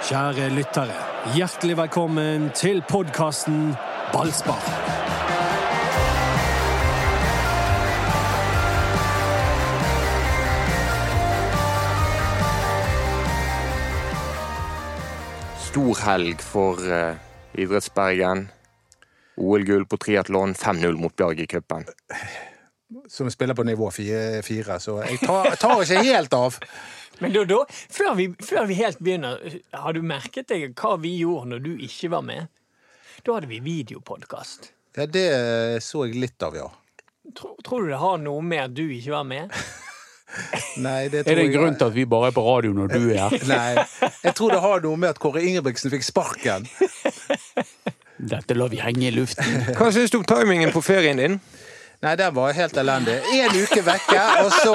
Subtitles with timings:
[0.00, 0.94] Kjære lyttere,
[1.36, 3.74] hjertelig velkommen til podkasten
[4.14, 4.62] Ballspar.
[15.68, 17.20] Stor helg for uh,
[17.60, 18.48] Idrettsbergen.
[19.36, 21.84] OL-gull på triatlon, 5-0 mot Bjarg i cupen.
[23.08, 26.58] Som spiller på nivå fire, så jeg tar, tar ikke helt av.
[27.20, 29.42] Men da, da før, vi, før vi helt begynner,
[29.76, 32.48] har du merket deg hva vi gjorde når du ikke var med?
[33.26, 34.72] Da hadde vi videopodkast.
[34.96, 35.26] Ja, det
[35.84, 36.70] så jeg litt av, ja.
[37.36, 39.52] Tror, tror du det har noe med at du ikke var med?
[40.86, 43.00] Nei, det Er det en grunn til at vi bare er på radio når du
[43.10, 43.36] er her?
[43.50, 44.10] Nei.
[44.24, 46.66] Jeg tror det har noe med at Kåre Ingebrigtsen fikk sparken.
[48.20, 49.64] Dette lar vi henge i luften.
[49.76, 51.38] Hva syns du om timingen på ferien din?
[52.00, 53.18] Nei, den var helt elendig.
[53.36, 54.72] Én uke vekke, og så,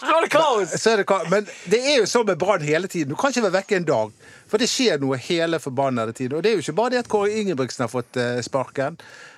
[0.00, 0.70] Så er det kaos!
[0.80, 3.10] så er det ka- Men det er jo sånn med Brann hele tiden.
[3.12, 4.14] Du kan ikke være vekke en dag.
[4.48, 6.38] For det skjer noe hele forbannede tiden.
[6.38, 8.96] Og det er jo ikke bare det at Kåre Ingebrigtsen har fått eh, sparken.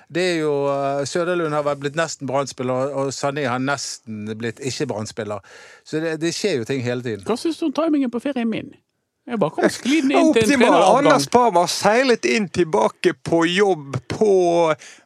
[0.09, 4.87] Det er jo uh, Søderlund har blitt nesten Brann-spiller, og Sané har nesten blitt ikke
[4.89, 5.43] Brann-spiller.
[5.85, 7.21] Så det, det skjer jo ting hele tiden.
[7.27, 8.71] Hva syns du om timingen på ferien min?
[9.29, 10.71] Jeg bare kom sklidende inn til en Optimal!
[10.71, 11.03] treneravgang.
[11.11, 14.31] Anders Parma seilet inn tilbake på jobb på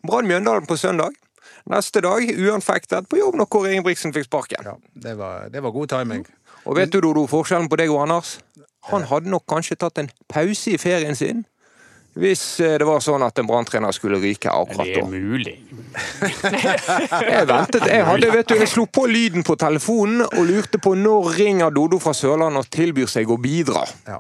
[0.07, 1.11] Brann Mjøndalen på søndag.
[1.71, 4.65] Neste dag uanfektet på jobb når Kåre Ingebrigtsen fikk sparken.
[4.67, 4.75] Ja,
[5.05, 6.25] det var, det var god timing.
[6.67, 8.37] Og vet du, Dodo, forskjellen på deg og Anders?
[8.91, 11.45] Han hadde nok kanskje tatt en pause i ferien sin
[12.13, 15.55] hvis eh, det var sånn at en Brann-trener skulle ryke akkurat Det er mulig.
[17.33, 20.93] Jeg ventet, jeg hadde, vet du, jeg slo på lyden på telefonen og lurte på
[20.97, 23.83] når ringer Dodo fra Sørlandet og tilbyr seg å bidra.
[24.05, 24.19] Ja.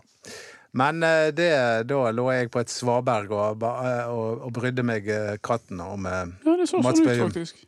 [0.73, 1.51] Men eh, det,
[1.89, 6.07] da lå jeg på et svaberg og, eh, og, og brydde meg eh, katten om
[6.09, 7.61] eh, Ja, det så sånn ut, faktisk.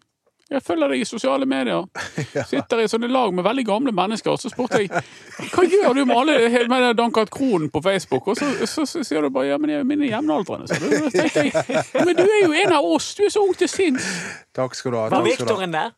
[0.46, 1.88] Jeg følger deg i sosiale medier.
[2.52, 6.04] Sitter i sånne lag med veldig gamle mennesker, og så spurte jeg hva gjør du
[6.06, 9.58] med alle med den Krohn på Facebook, og så, så, så sier du bare ja,
[9.62, 10.70] men jeg er mine jevnaldrende.
[10.70, 13.58] Så da tenkte jeg men du er jo en av oss, du er så ung
[13.58, 14.06] til sinns.
[14.54, 15.08] Takk skal du ha.
[15.10, 15.58] Var takk skal du ha.
[15.58, 15.96] Viktoren der?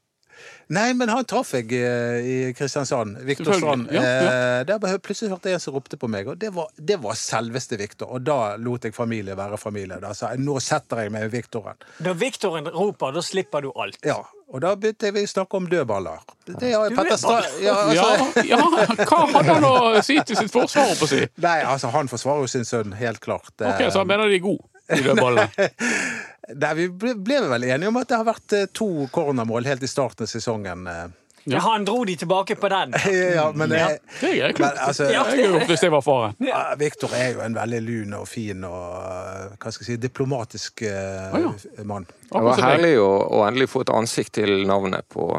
[0.69, 3.21] Nei, men han traff jeg eh, i Kristiansand.
[3.27, 3.87] Viktor Strand.
[3.95, 6.67] Ja, ja, Eh, Der plutselig hørte jeg en som ropte på meg, og det var,
[6.75, 8.09] det var selveste Viktor.
[8.17, 9.99] Og da lot jeg familie være familie.
[10.03, 11.77] Da sa jeg nå setter jeg meg med Viktoren.
[12.03, 13.99] Når Viktoren roper, da slipper du alt.
[14.05, 16.19] Ja, og da begynte vi å snakke om dødballer.
[16.47, 18.59] Det har Du Petter er Strand ja, Ja, altså, ja,
[19.07, 21.23] hva hadde han å si til sitt forsvar, holdt på å si?
[21.43, 23.53] Nei, altså, han forsvarer jo sin sønn, helt klart.
[23.59, 25.47] Ok, Eh, Så han mener de er gode, de dødballene?
[26.55, 29.83] Nei, vi ble, ble vel enige om at det har vært eh, to cornermål helt
[29.83, 30.87] i starten av sesongen.
[30.87, 31.07] eh.
[31.47, 31.61] Ja.
[31.63, 32.93] Han dro de tilbake på den.
[33.37, 33.89] Ja, men, Ja.
[33.91, 34.87] eh, Det er klart men klokt.
[34.87, 35.21] altså, Ja.
[35.31, 36.35] Jeg gjort hvis jeg var faren.
[36.43, 39.97] Ja, Viktor er jo en veldig lun og fin og eh, hva skal jeg si,
[40.07, 41.53] diplomatisk eh, Å,
[41.87, 42.07] mann.
[42.31, 43.07] Det var herlig å,
[43.39, 45.29] å endelig få et ansikt til navnet på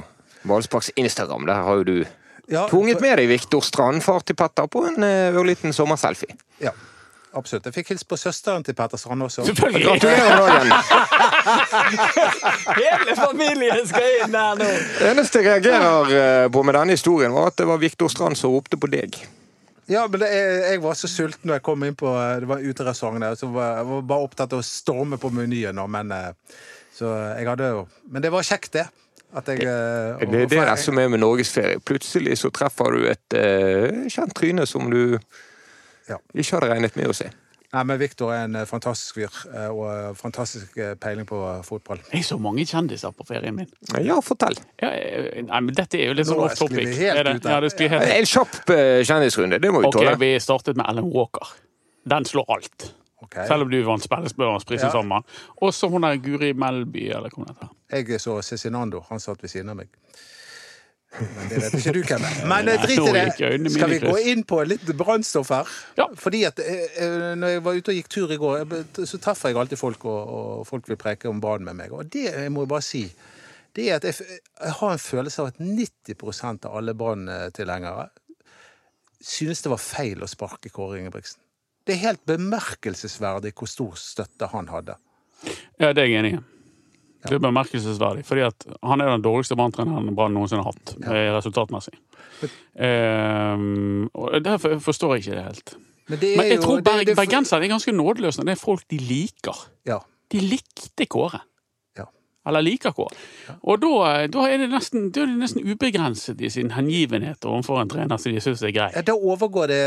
[0.48, 1.44] Ballsparks Instagram.
[1.48, 1.96] Der har jo du
[2.48, 6.32] Ja, tvunget med deg Viktor Strand, far til Petter, på en ørliten sommerselfie.
[6.64, 6.72] Ja,
[7.38, 7.68] absolutt.
[7.68, 9.46] Jeg fikk hilst på søsteren til Petter Strand også.
[9.46, 9.86] Selvfølgelig.
[9.86, 10.70] Gratulerer med dagen!
[12.82, 14.68] Hele familien skal inn der nå!
[14.98, 18.38] Det eneste jeg reagerer eh, på med denne historien, var at det var Viktor Strand
[18.38, 19.20] som ropte på deg.
[19.88, 22.60] Ja, men det, jeg, jeg var så sulten når jeg kom inn på Det var
[22.60, 25.78] uterestauranten uterestaurant der, så var, jeg var bare opptatt av å storme på menyen.
[25.78, 26.58] nå, Men, eh,
[26.94, 28.88] så jeg hadde jo Men det var kjekt, det.
[29.36, 31.80] At jeg det, Det er det som er med norgesferie.
[31.84, 35.18] Plutselig så treffer du et uh, kjent tryne som du
[36.08, 36.18] Ja.
[36.34, 37.30] ikke hadde regnet med å se.
[37.68, 41.36] Nei, men Viktor er en eh, fantastisk fyr, eh, og eh, fantastisk peiling på
[41.66, 42.00] fotball.
[42.14, 43.68] Jeg så mange kjendiser på ferien min.
[44.00, 44.56] Ja, fortell.
[44.80, 44.88] Ja,
[45.50, 46.78] nei, men dette er jo litt sånn off topic.
[46.78, 47.50] sklir vi helt det?
[47.52, 47.58] Ja,
[47.92, 48.14] helt.
[48.14, 48.56] En kjapp
[49.04, 50.16] kjendisrunde, det må vi Ok, tåle.
[50.24, 51.52] vi startet med Ellen Walker.
[52.08, 52.88] Den slår alt.
[53.26, 53.44] Okay.
[53.50, 54.02] Selv om du vant
[54.64, 54.88] pris Ja.
[54.88, 55.22] i sommer.
[55.60, 57.68] Og så hun der Guri Melby, eller hva hun heter.
[57.92, 59.04] Jeg så Cezinando.
[59.10, 59.88] Han satt ved siden av meg.
[61.18, 62.36] Men det vet ikke du hvem er.
[62.50, 63.70] Men eh, drit i det.
[63.74, 65.72] Skal vi gå inn på litt brannstoff her?
[65.98, 66.08] Ja.
[66.18, 68.76] Fordi at eh, eh, når jeg var ute og gikk tur i går,
[69.08, 71.94] så treffer jeg alltid folk, og, og folk vil preke om Brann med meg.
[71.94, 73.04] Og det jeg må jeg bare si,
[73.76, 78.08] det er at jeg, jeg har en følelse av at 90% av alle Brann-tilhengere
[79.24, 81.42] synes det var feil å sparke Kåre Ingebrigtsen.
[81.86, 84.98] Det er helt bemerkelsesverdig hvor stor støtte han hadde.
[85.78, 86.40] Ja, det er jeg enig i.
[87.26, 91.32] Det er bemerkelsesverdig, fordi at han er den dårligste banntreneren Brann noensinne har hatt, ja.
[91.36, 91.96] resultatmessig.
[92.78, 95.72] Um, og Derfor forstår jeg ikke det helt.
[96.08, 98.62] Men, det er Men jeg jo- tror det- berg, bergensere er ganske nådeløse det er
[98.62, 99.66] folk de liker.
[99.86, 99.98] Ja.
[100.32, 101.40] De likte Kåre.
[102.48, 103.12] Eller liker Kåre.
[103.68, 103.90] Og da,
[104.32, 108.16] da, er det nesten, da er det nesten ubegrenset i sin hengivenhet overfor en trener
[108.20, 108.88] som de syns er grei.
[108.96, 109.80] Ja, Da overgår det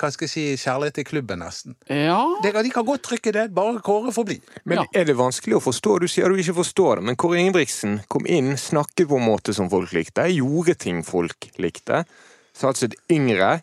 [0.00, 1.76] hva skal jeg si, kjærlighet til klubben, nesten.
[1.92, 4.38] Ja, De, de kan godt trykke det, bare Kåre får bli.
[4.64, 4.86] Men Ja.
[4.94, 5.98] er det vanskelig å forstå?
[6.00, 9.52] Du sier du ikke forstår det, men Kåre Ingebrigtsen kom inn, snakket på en måte
[9.54, 12.04] som folk likte, gjorde ting folk likte.
[12.58, 13.60] Satset yngre.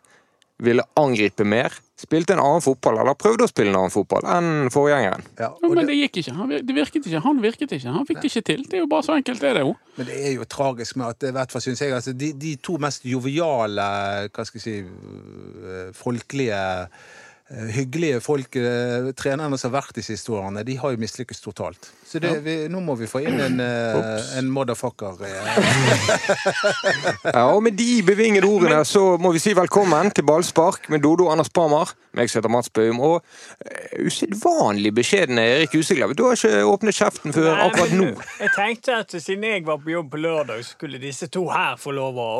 [0.63, 4.69] Ville angripe mer, spilte en annen fotball, eller prøvde å spille en annen fotball, enn
[4.71, 5.25] forgjengeren.
[5.39, 6.35] Ja, Ja, men det, det gikk ikke.
[6.37, 7.21] Han, det virket ikke.
[7.25, 7.91] Han virket ikke.
[7.91, 8.63] Han fikk det ikke til.
[8.69, 9.75] Det er jo bare så enkelt, det er det jo.
[9.97, 12.55] men det er jo tragisk med at i hvert fall synes jeg, altså, de, de
[12.63, 13.89] to mest joviale,
[14.31, 16.61] hva skal jeg si, øh, folkelige
[17.45, 21.91] Hyggelige folk, øh, trenerne som har vært de siste årene, de har jo mislykkes totalt.
[22.09, 25.19] Så det, vi, nå må vi få inn en, øh, en motherfucker.
[27.35, 31.27] Ja, og med de bevingede ordene så må vi si velkommen til ballspark med Dodo
[31.29, 31.91] Anders Parmar.
[32.15, 32.99] Meg som heter Mats Bøhm.
[33.03, 33.21] Og
[33.65, 36.15] eh, usedvanlig beskjedne Erik Huseklev.
[36.17, 38.09] Du har ikke åpnet kjeften før Nei, akkurat nå.
[38.45, 41.77] Jeg tenkte at siden jeg var på jobb på lørdag, så skulle disse to her
[41.81, 42.31] få lov å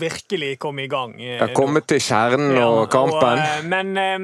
[0.00, 1.16] virkelig komme i gang.
[1.20, 3.44] eh, Jeg har til kjernen og kampen.
[3.44, 4.18] eh, men eh,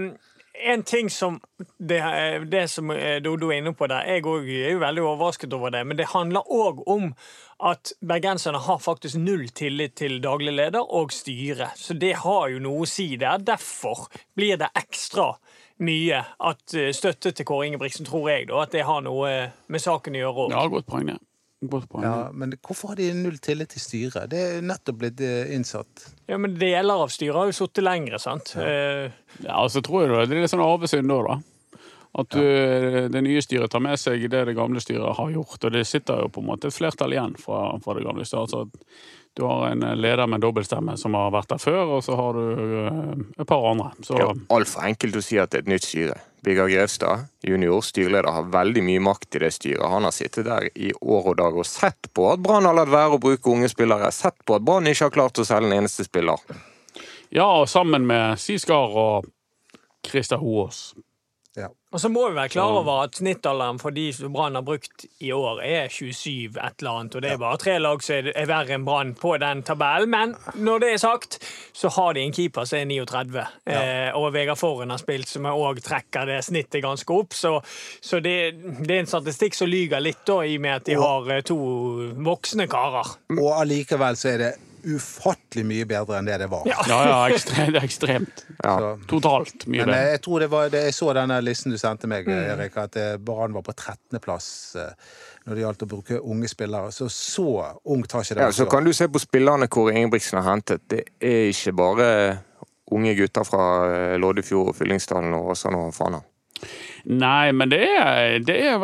[0.64, 1.40] en ting som
[1.78, 5.04] det, eh, det som eh, Dodo er inne på der, jeg òg er jo veldig
[5.04, 7.12] overrasket over det, men det handler òg om
[7.66, 11.70] at bergenserne har faktisk null tillit til daglig leder og styre.
[11.76, 13.40] Så det har jo noe å si der.
[13.40, 15.32] Derfor blir det ekstra
[15.84, 19.32] mye at eh, støtte til Kåre Ingebrigtsen, tror jeg, da, at det har noe
[19.68, 20.56] med saken å gjøre òg.
[20.56, 21.20] Ja, godt poeng, det.
[21.64, 22.04] Godt poeng.
[22.04, 24.28] Ja, men hvorfor har de null tillit til styret?
[24.30, 26.04] Det er nettopp blitt øh, innsatt.
[26.28, 28.52] Ja, men deler av styret har jo sittet lengre, sant.
[28.60, 29.06] Eh,
[29.46, 31.38] Ja, så tror jeg det er litt sånn arvesynd da, da.
[32.16, 32.40] At du,
[33.12, 35.58] det nye styret tar med seg det det gamle styret har gjort.
[35.68, 38.46] Og det sitter jo på en måte et flertall igjen fra, fra det gamle styret.
[38.48, 38.86] Altså,
[39.36, 42.46] du har en leder med dobbeltstemme som har vært der før, og så har du
[42.86, 43.90] eh, et par andre.
[44.00, 46.16] Så Det er altfor enkelt å si at det er et nytt styre.
[46.46, 49.82] Birger Grevstad, junior styreleder, har veldig mye makt i det styret.
[49.90, 52.92] Han har sittet der i år og dag og sett på at Brann har latt
[52.92, 54.12] være å bruke unge spillere.
[54.14, 56.38] Sett på at Brann ikke har klart å selge en eneste spiller.
[57.34, 59.26] ja, og sammen med Siskar og
[60.06, 60.94] Christer Hoås.
[61.56, 61.68] Ja.
[61.94, 65.06] Og så må vi være klar over at snittalderen for de som Brann har brukt
[65.24, 67.14] i år, er 27 et eller annet.
[67.16, 70.10] Og det er bare tre lag som er- er verre enn Brann på den tabellen.
[70.10, 71.38] Men når det er sagt,
[71.72, 73.46] så har de en keeper som er 39.
[73.66, 77.32] Eh, og Vegard Forhen har spilt, som òg trekker det snittet ganske opp.
[77.32, 77.54] Så,
[78.02, 78.36] så det,
[78.86, 81.40] det er en statistikk som lyger litt, da, i og med at de har eh,
[81.40, 81.56] to
[82.26, 83.16] voksne karer.
[83.38, 84.52] Og allikevel så er det
[84.86, 86.62] ufattelig mye bedre enn det det var.
[86.70, 86.78] Ja.
[86.88, 87.72] Ja, ekstremt.
[87.74, 88.42] Det er ekstremt.
[88.62, 88.74] Ja.
[89.10, 90.10] Totalt mye men eh, bedre.
[90.14, 92.42] jeg tror det var det, Jeg så denne listen du sendte meg, Mm.
[92.56, 94.48] Erik, at eh, Brann var på 13.-plass
[95.46, 96.90] når det gjaldt å bruke unge spillere.
[96.92, 97.46] Så så
[97.84, 100.82] ungt har ikke det Ja, så kan du se på spillerne Kåre Ingebrigtsen har hentet.
[100.90, 102.08] Det er ikke bare
[102.90, 106.18] unge gutter fra Loddefjord og Fyllingsdalen og Åsane og Fana.
[107.06, 108.82] Nei, men det er, det er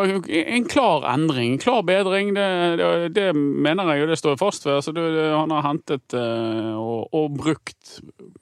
[0.54, 2.30] en klar endring, en klar bedring.
[2.36, 2.44] Det,
[2.78, 4.78] det, det mener jeg, og det står fast ved.
[4.78, 4.94] Altså,
[5.34, 7.96] han har hentet eh, og, og brukt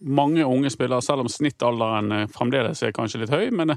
[0.05, 3.49] mange unge spillere, selv om snittalderen eh, fremdeles er kanskje litt høy.
[3.57, 3.73] Men,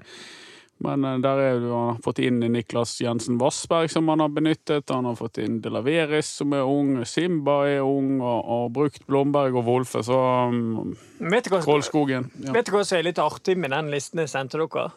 [0.84, 4.30] men eh, der er, du- han har fått inn Niklas Jensen Vassberg, som han har
[4.36, 4.90] benyttet.
[4.94, 6.98] Han har fått inn Delaveris, som er ung.
[7.10, 10.04] Simba er ung, og, og brukt Blomberg og Wolfe.
[10.04, 10.18] Så
[10.52, 10.94] um,
[11.24, 12.30] Vet du hva, Trollskogen.
[12.44, 12.52] Ja.
[12.60, 14.90] vet du hva som er litt artig med den listen jeg sendte dere?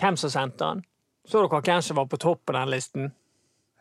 [0.00, 0.84] Hvem som sendte den?
[1.28, 3.12] Så dere hvem som var på topp på den listen?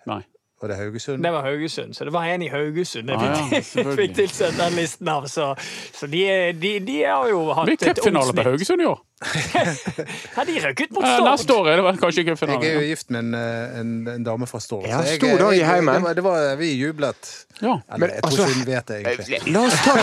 [0.08, 0.22] Nei.
[0.64, 1.20] Og det Haugesund.
[1.26, 3.60] Det var Haugesund, så det var en i Haugesund jeg Ah, ja,
[4.00, 5.26] fikk tilsendt den listen av.
[5.28, 5.50] Så,
[5.98, 6.22] så de,
[6.56, 8.48] de, de har jo hatt et cupfinale på omsnitt.
[8.48, 9.02] Haugesund i år.
[10.34, 11.28] Ja, de røk ut mot Eh, Stord.
[11.28, 12.64] Neste år er det kanskje cupfinale.
[12.64, 14.88] Jeg er jo gift med en, eh, en, en dame fra Stord.
[14.88, 15.94] Ja, jeg- stor dag i jeg- heimen.
[16.00, 17.22] Det var, det var, vi jublet.
[17.60, 17.76] Ja.
[17.92, 19.40] Eller, Men, jeg tror altså, ikke hun vet det, egentlig.
[19.52, 19.94] La oss ta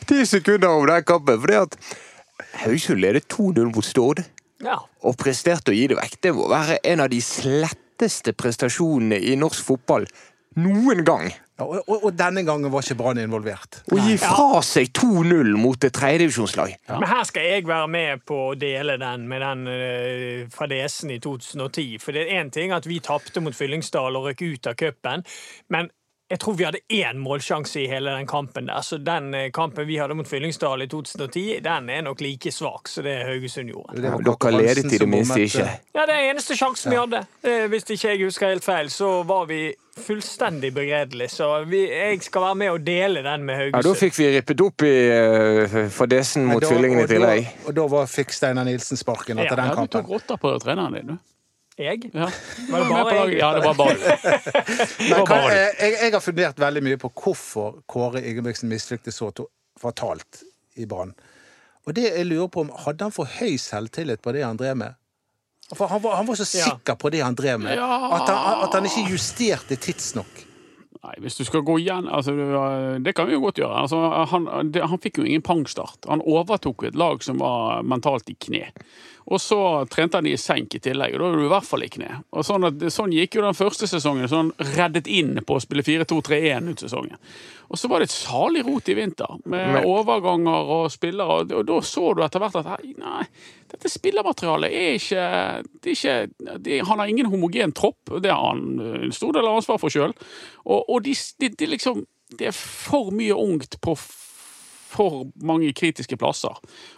[0.10, 1.40] ti sekunder om den kampen.
[1.42, 1.76] For det at
[2.64, 4.22] Haugesund leder 2-0 mot Stord
[4.64, 4.78] Ja.
[5.04, 6.14] og presterte å gi det vekk.
[6.24, 7.20] Det må være en av de
[7.94, 10.06] sletteste prestasjonene i norsk fotball
[10.56, 11.32] noen gang.
[11.58, 13.80] Ja, og, og, og denne gangen var ikke Brann involvert.
[13.90, 16.76] Å gi fra seg 2-0 mot et tredjedivisjonslag.
[16.90, 21.20] Men her skal jeg være med på å dele den med den uh, fadesen i
[21.22, 21.98] 2010.
[22.02, 25.26] For det er én ting at vi tapte mot Fyllingsdal og røk ut av cupen,
[25.74, 25.90] men
[26.30, 28.80] jeg tror vi hadde én målsjanse i hele den kampen der.
[28.82, 32.88] Så den eh, kampen vi hadde mot Fyllingsdal i 2010, den er nok like svak
[32.88, 34.00] som det Haugesund gjorde.
[34.00, 35.66] Det var Dere ledet i det minste ikke.
[35.68, 37.20] eh, Ja, det er eneste sjansen vi hadde.
[37.44, 39.60] Eh, Hvis ikke jeg husker helt feil, så var vi
[40.00, 41.28] fullstendig begredelig.
[41.30, 43.84] Så vi, jeg skal være med og dele den med Haugesund.
[43.84, 47.52] Ja, Da fikk vi rippet opp i uh, fadesen mot da- Fyllingen i tillegg.
[47.68, 50.12] Og da var, fikk Steinar Nilsen sparken etter Ja, den Ja, du tok kampen.
[50.16, 51.18] rotta på treneren din, du.
[51.78, 52.10] Jeg?
[52.14, 52.28] Ja.
[52.70, 53.38] Var det bare jeg?
[53.40, 54.04] Ja, det var bare du.
[55.50, 59.32] Jeg, jeg, jeg har fundert veldig mye på hvorfor Kåre Ingebrigtsen mislyktes så
[59.82, 60.44] fatalt
[60.78, 61.14] i Brann.
[61.84, 64.78] Og det jeg lurer på om, Hadde han for høy selvtillit på det han drev
[64.80, 64.94] med?
[65.74, 66.70] For han, var, han var så Ja.
[66.70, 67.88] sikker på det han drev med, Ja.
[68.20, 70.44] at, han, at han ikke justerte tidsnok.
[71.04, 72.32] Nei, hvis du skal gå igjen altså,
[73.04, 73.82] Det kan vi jo godt gjøre.
[73.82, 73.98] Altså,
[74.30, 76.06] han, det, han fikk jo ingen pangstart.
[76.08, 78.70] Han overtok et lag som var mentalt i kne.
[79.32, 81.84] Og så trente han i senk i tillegg, og da er du i hvert fall
[81.86, 82.10] i kne.
[82.36, 84.28] Og sånn, at, sånn gikk jo den første sesongen.
[84.28, 87.16] Så han reddet inn på å spille 4-2-3-1 ut sesongen.
[87.72, 91.38] Og så var det et salig rot i vinter, med Men- overganger og spillere.
[91.40, 93.24] Og, og da så du etter hvert at nei,
[93.72, 95.24] dette spillermaterialet er ikke,
[95.80, 98.76] det er ikke det, Han har ingen homogen tropp, det har han
[99.08, 100.12] en stor del av ansvar for sjøl.
[100.68, 102.04] Og, og de, de, de liksom,
[102.36, 103.96] det er for mye ungt på
[104.94, 106.54] for mange kritiske plasser.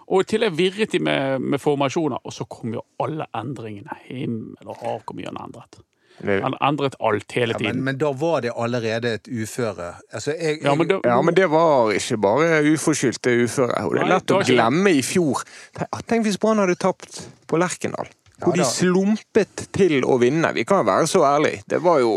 [0.07, 3.97] Og i tillegg virret de med, med formasjoner, og så kom jo alle endringene.
[4.07, 5.81] Himmel og hav, hvor mye han endret.
[6.25, 7.77] Han endret alt hele Ja, tiden.
[7.77, 9.91] men, men da var det allerede et uføre.
[10.13, 11.01] Altså, jeg, Ja, men det...
[11.05, 13.83] Ja, men det var ikke bare uforskyldt, det uføret.
[13.85, 15.43] Og det er lett å ikke glemme i fjor.
[15.77, 17.21] Tenk- Tenk hvis Brann hadde tapt
[17.53, 18.09] på Lerkendal.
[18.41, 20.51] Hvor Ja, de slumpet til å vinne.
[20.57, 21.63] Vi kan være så ærlige.
[21.69, 22.15] Det var jo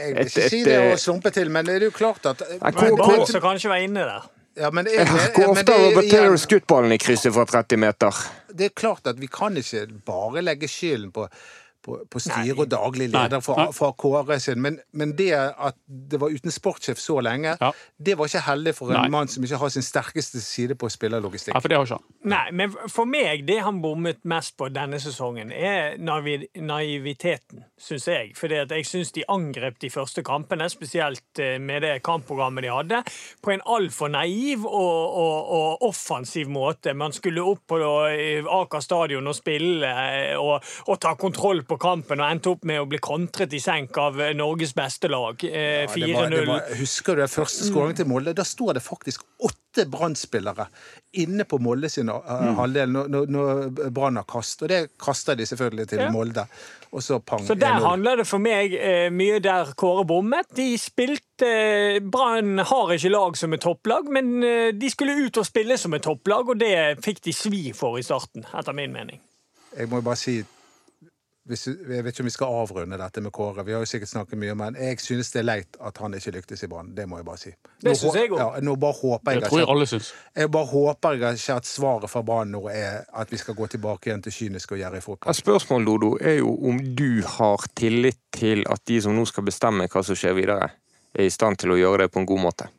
[0.00, 3.26] jeg vil ikke si det å slumpe til, men det er jo klart at Brann
[3.28, 4.26] som kanskje var inne der.
[4.58, 8.22] Ja, men jeg, Hvor ofte har er skutt ballen i krysset fra 30 meter?
[8.52, 11.26] det er klart at vi kan ikke bare legge skylden på,
[11.82, 16.32] på, på styre og daglig leder fra, Kåre sin, men, men det at det var
[16.32, 17.72] uten sportssjef så lenge, Ja.
[17.98, 19.08] det var ikke heldig for en Nei.
[19.12, 21.54] mann som ikke har sin sterkeste side på spillerlogistikk.
[21.54, 22.06] Ja, for det har ikke han.
[22.32, 28.06] Nei, men for meg, det han bommet mest på denne sesongen, er naiv naiviteten, syns
[28.08, 28.32] jeg.
[28.38, 33.02] For jeg syns de angrep de første kampene, spesielt eh, med det kampprogrammet de hadde,
[33.42, 36.94] på en altfor naiv og, og, og offensiv måte.
[36.94, 41.71] Man skulle opp på eh, Aker stadion og spille eh, og, og ta kontroll på
[41.80, 45.40] kampen, og endte opp med å bli kontret i senk av eh, Norges beste lag.
[45.44, 46.76] Eh, Ja, det var, det 4-0.
[46.80, 48.34] husker du den første skåringen til Molde?
[48.34, 50.66] Da står det faktisk åtte Brann-spillere
[51.22, 52.54] inne på Molde sin uh, Mm.
[52.58, 54.62] halvdel når, når, når Brann har kast.
[54.62, 56.10] Og det kaster de selvfølgelig til Ja.
[56.12, 56.46] Molde.
[56.92, 57.40] Og så pang.
[57.48, 60.50] Så der handler det for meg eh, mye der Kåre bommet.
[60.56, 65.38] De spilte eh, Brann har ikke lag som et topplag, men eh, de skulle ut
[65.40, 68.92] og spille som et topplag, og det fikk de svi for i starten, etter min
[68.92, 69.20] mening.
[69.78, 70.42] Jeg må bare si
[71.48, 73.64] hvis, Jeg vet ikke om vi skal avrunde dette med Kåre.
[73.66, 76.30] Vi har jo sikkert snakket mye, men jeg synes det er leit at han ikke
[76.36, 76.92] lyktes i Brann.
[76.94, 77.50] Det må jeg bare si.
[77.50, 78.44] Nå Det synes jeg også.
[78.54, 80.12] Ja, nå bare håper jeg, Det tror jeg alle syns.
[80.36, 83.66] jeg bare håper jeg ikke at svaret fra Brann nå er at vi skal gå
[83.66, 85.34] tilbake igjen til kynisk og gjerrig fotball.
[85.34, 89.88] Spørsmålet, Dodo, er jo om du har tillit til at de som nå skal bestemme
[89.90, 90.70] hva som skjer videre,
[91.14, 92.70] er i stand til å gjøre det på en god måte.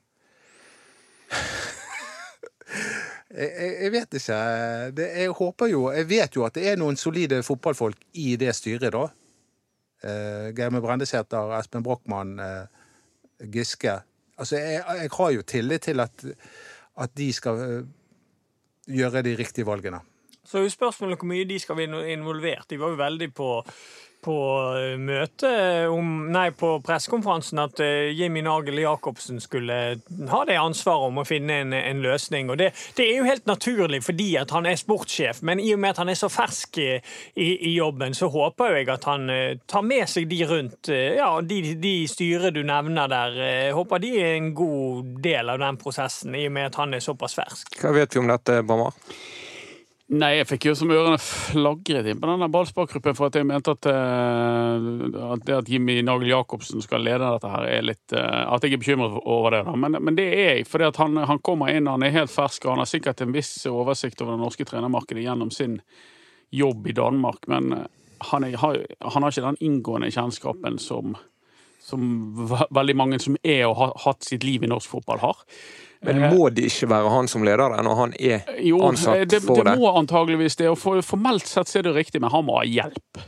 [3.33, 4.39] Jeg, jeg, vet ikke.
[4.93, 8.53] Det, jeg håper jo Jeg vet jo at det er noen solide fotballfolk i det
[8.55, 9.07] styret, da.
[10.03, 14.01] Eh, Geir Brendesæter, Espen Brochmann, eh, Giske.
[14.37, 16.25] Altså, jeg, jeg har jo tillit til at,
[16.99, 17.91] at de skal eh,
[18.99, 20.01] gjøre de riktige valgene.
[20.43, 22.67] Så er jo spørsmålet hvor mye de skal være involvert.
[22.69, 23.49] De var jo veldig på,
[24.23, 24.37] på
[24.77, 25.51] eh, møte
[25.91, 29.79] om Nei, på pressekonferansen at eh, Jimmy Nagel Jacobsen skulle
[30.31, 32.51] ha det ansvaret om å finne en, en løsning.
[32.53, 35.83] Og det, det er jo helt naturlig fordi at han er sportssjef, men i og
[35.83, 36.89] med at han er så fersk i,
[37.35, 40.91] i, jobben, så håper jeg at han eh, tar med seg de rundt.
[40.93, 43.37] Ja, de, de styret du nevner der.
[43.43, 46.95] Jeg håper de er en god del av den prosessen, i og med at han
[46.95, 47.79] er såpass fersk.
[47.81, 48.95] Hva vet vi om dette, Bramar?
[50.13, 53.73] Nei, jeg fikk jo som ørene flagret inn på denne ballsparkgruppen for at jeg mente
[53.73, 58.53] at, uh, at det at Jimmy Nagel Jacobsen skal lede dette her, er litt uh,
[58.53, 59.63] At jeg er bekymret over det.
[59.65, 59.73] da.
[59.79, 62.75] Men, men det er jeg, for han, han kommer inn, han er helt fersk, og
[62.75, 65.79] han har sikkert en viss oversikt over det norske trenermarkedet gjennom sin
[66.53, 67.85] jobb i Danmark, men eh,
[68.29, 71.15] han, er, har, han har ikke den inngående kjennskapen som
[71.83, 72.03] som
[72.71, 75.41] veldig mange som er og har hatt sitt liv i norsk fotball, har.
[76.03, 79.39] Men må det ikke være han som leder det, når han er Jo, ansatt det,
[79.45, 79.77] for det det?
[79.79, 80.67] må antageligvis det.
[80.69, 83.21] og for, Formelt sett så er det riktig, men han må ha hjelp.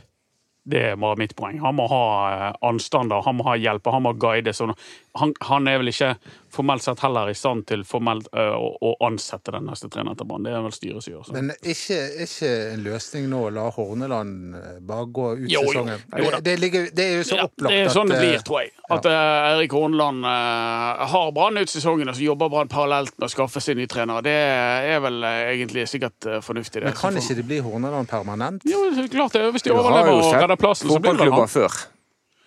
[0.66, 1.60] Det er bare mitt poeng.
[1.62, 2.02] Han må ha
[2.50, 4.50] eh, anstander, han må ha hjelp, og han må guide.
[4.56, 4.72] Sånn.
[5.20, 6.14] Han, han er vel ikke
[6.56, 10.28] formelt sett heller i stand til formelt eh, å, å ansette den neste treneren til
[10.28, 10.46] Brann.
[10.46, 11.24] Det er vel styret som gjør.
[11.28, 11.34] Så.
[11.36, 16.04] Men ikke, ikke en løsning nå å la Horneland eh, bare gå ut Jo, sesongen?
[16.16, 18.18] Jo jo, det, det, ligger, det er jo så Ja, opplagt det er sånn det
[18.18, 18.72] at, eh, blir, tror jeg.
[18.96, 23.28] At eh, Erik Horneland uh, har Brann ut sesongen, og så jobber Brann parallelt med
[23.28, 24.24] å skaffe sin nye trener.
[24.24, 26.80] Det er vel uh, egentlig sikkert fornuftig.
[26.80, 26.88] Det.
[26.90, 28.64] Men kan ikke det bli Horneland permanent?
[28.68, 29.44] Jo, klart det.
[29.56, 31.52] Hvis de overlever og redder plassen, så blir det fotballklubber han.
[31.52, 31.95] før.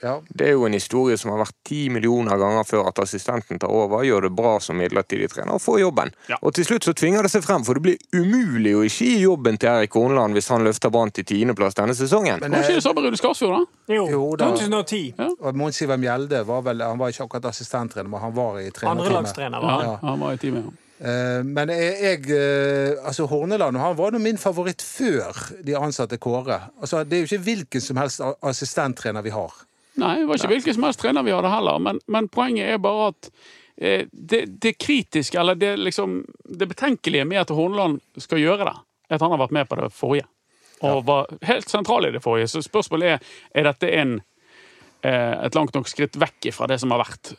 [0.02, 0.22] Ja.
[0.30, 3.72] Det er jo en historie som har vært ti millioner ganger før at assistenten tar
[3.74, 6.14] over, gjør det bra som midlertidig trener og får jobben.
[6.32, 6.38] Ja.
[6.42, 9.20] Og til slutt så tvinger det seg frem, for det blir umulig å ikke gi
[9.26, 12.40] jobben til Erik Horneland hvis han løfter Brann til tiendeplass denne sesongen.
[12.46, 13.94] Men, Var ikke eh, det samme Rune Skarsfjord, da?
[13.96, 14.52] Jo, Jo da.
[14.56, 15.16] 2010.
[15.40, 18.70] og Mons Ivar Mjelde var vel Han var ikke akkurat assistenttrener, men han var i
[18.72, 19.04] trenerteamet.
[19.10, 19.90] Andrelagstrener var han.
[19.90, 20.70] Ja, han var i teamet.
[20.70, 20.86] ja.
[21.00, 26.18] Eh, Men jeg, jeg eh, Altså, Horneland han var nå min favoritt før de ansatte
[26.20, 26.58] Kåre.
[26.82, 29.52] Altså, Det er jo ikke hvilken som helst assistenttrener vi har.
[30.00, 32.82] Nei, det var ikke hvilken som helst trener vi hadde heller, men, men poenget er
[32.84, 33.30] bare at
[33.78, 36.22] eh, det, det kritiske, eller det, liksom,
[36.60, 38.76] det betenkelige med at Horneland skal gjøre det,
[39.10, 40.28] er at han har vært med på det forrige.
[40.86, 42.48] Og var helt sentral i det forrige.
[42.48, 44.22] Så spørsmålet er er dette en,
[45.04, 47.34] eh, et langt nok skritt vekk fra det som har vært.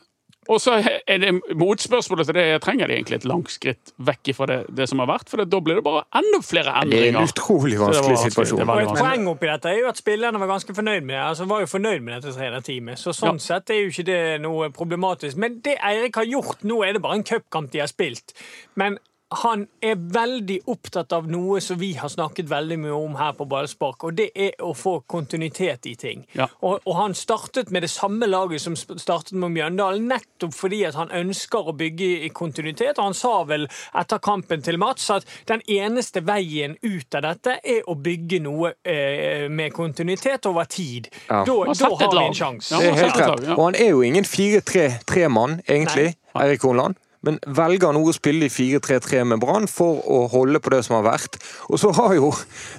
[0.50, 4.32] Og så er det motspørsmålet til det jeg trenger de egentlig et langt skritt vekk
[4.34, 7.06] fra det, det som har vært, for da blir det bare enda flere endringer.
[7.06, 8.64] Det er en utrolig Så det var vanskelig situasjon.
[8.64, 11.22] Og et poeng oppi dette er jo at spillerne var ganske fornøyd med det.
[11.28, 14.72] Altså var jo fornøyd med dette trenerteamet, så sånn sett er jo ikke det noe
[14.74, 15.38] problematisk.
[15.40, 18.34] Men det Eirik har gjort nå, er det bare en cupkamp de har spilt.
[18.80, 18.98] Men
[19.30, 23.46] han er veldig opptatt av noe som vi har snakket veldig mye om her på
[23.50, 26.24] ballspark, og det er å få kontinuitet i ting.
[26.34, 26.48] Ja.
[26.66, 30.98] Og, og han startet med det samme laget som startet med Mjøndalen, nettopp fordi at
[30.98, 32.98] han ønsker å bygge i kontinuitet.
[32.98, 33.68] Og han sa vel
[34.00, 38.72] etter kampen til Mats at den eneste veien ut av dette er å bygge noe
[38.82, 41.06] eh, med kontinuitet over tid.
[41.28, 41.44] Ja.
[41.46, 42.82] Da, har da har vi en sjanse.
[42.82, 42.96] Ja.
[42.98, 43.46] Helt rett.
[43.54, 46.98] Og han er jo ingen 4-3-3-mann, egentlig, Eirik Hornland.
[47.22, 50.96] Men velger nå å spille i 4-3-3 med Brann for å holde på det som
[50.96, 51.36] har vært.
[51.68, 52.30] Og så har jo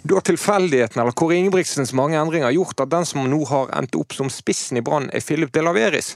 [0.10, 4.16] da tilfeldigheten, eller Kåre Ingebrigtsens mange endringer, gjort at den som nå har endt opp
[4.18, 6.16] som spissen i Brann, er Filip De Laveris.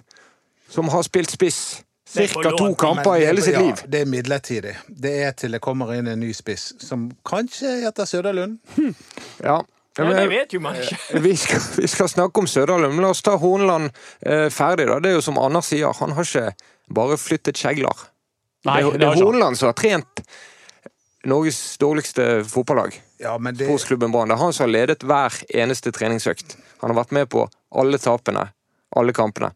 [0.73, 1.83] Som har spilt spiss
[2.15, 2.51] ca.
[2.57, 3.75] to kamper i hele sitt liv.
[3.77, 3.87] ja.
[3.93, 4.73] Det er midlertidig.
[4.89, 8.57] Det er til det kommer inn en ny spiss, som kanskje heter Søderlund.
[9.43, 9.61] Ja.
[9.97, 10.97] Ja, Men- det vet jo man ikke.
[11.23, 13.93] Vi skal, vi skal snakke om Søderlund, men la oss ta Hornland
[14.25, 14.87] eh, ferdig.
[14.89, 14.97] da.
[14.99, 16.51] Det er jo som Anders sier, han har ikke
[16.91, 17.95] bare flyttet kjegler.
[18.65, 20.21] Nei, det, er- det er ikke som har trent
[21.25, 24.29] Norges dårligste fotballag, Ja, men det, sportsklubben Brann.
[24.29, 26.55] Det er han som har ledet hver eneste treningsøkt.
[26.83, 28.43] Han har vært med på alle tapene,
[28.95, 29.51] alle kampene.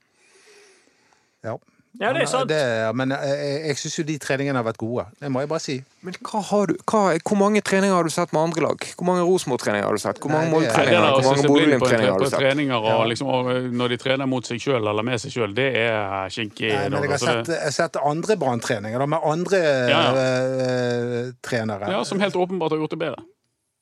[1.46, 1.58] ja.
[2.00, 2.48] Ja, det er sant.
[2.52, 2.58] Det,
[2.96, 5.08] men jeg, jeg, jeg syns jo de treningene har vært gode.
[5.20, 5.76] Det må jeg bare si.
[6.06, 8.86] Men hva har du, hva, hvor mange treninger har du sett med andre lag?
[8.96, 10.20] Hvor mange Rosenborg-treninger har du sett?
[10.22, 11.08] Hvor mange er- Molde-treninger?
[11.18, 12.40] Hvor mange Bodø-Glimt-treninger har du sett?
[12.40, 13.50] treninger og liksom, og
[13.82, 16.70] når de trener mot seg sjøl eller med seg sjøl, det er kinkig.
[16.70, 21.90] Jeg har altså, sett, jeg har sett andre Brann-treninger med andre Ja, Øh, trenere.
[21.92, 23.24] ja, som helt åpenbart har gjort det bedre.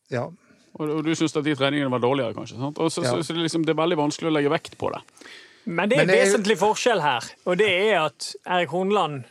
[0.09, 0.23] Ja.
[0.79, 2.57] Og, og du syns at de treningene var dårligere, kanskje.
[2.61, 2.77] Sant?
[2.79, 3.11] Og så, Ja.
[3.17, 5.03] så, så er liksom, det er veldig vanskelig å legge vekt på det.
[5.67, 9.25] Men det er en vesentlig forskjell her, og det er at Erik Hornland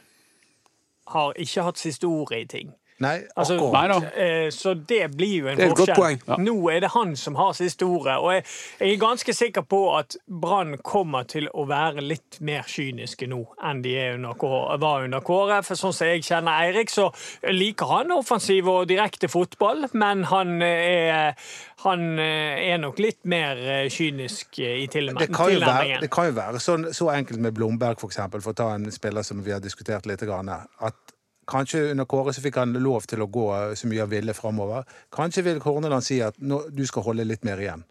[1.09, 2.75] har ikke hatt siste ordet i ting.
[2.99, 3.57] Nei, Altså.
[3.73, 3.97] Nei da.
[4.17, 5.97] eh, Så det blir jo en Det er et godt forskjell.
[5.97, 6.21] poeng.
[6.29, 6.37] Ja.
[6.41, 8.45] Nå er det han som har siste ordet, og jeg,
[8.81, 13.43] jeg er ganske sikker på at Brann kommer til å være litt mer kyniske nå
[13.63, 15.59] enn de er under Kåre, var under Kåre.
[15.67, 17.11] For sånn som jeg kjenner Eirik, så
[17.53, 21.35] liker han offensiv og direkte fotball, men han er,
[21.85, 25.29] han er nok litt mer eh, kynisk i tilnærmingen.
[25.29, 28.41] Det kan jo være, det kan jo være sånn, så enkelt med Blomberg, for eksempel,
[28.41, 30.95] for å ta en spiller som vi har diskutert litt, grann, at
[31.49, 34.87] kanskje under Kåre så fikk han lov til å gå så mye han ville framover.
[35.15, 37.87] Kanskje vil Horneland si at nå, du skal holde litt mer igjen.